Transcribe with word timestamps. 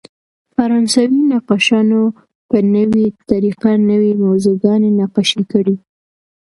فرانسوي 0.55 1.19
نقاشانو 1.31 2.01
په 2.49 2.57
نوې 2.75 3.05
طریقه 3.31 3.71
نوې 3.89 4.11
موضوعګانې 4.23 4.89
نقاشي 4.99 5.43
کړې. 5.51 5.75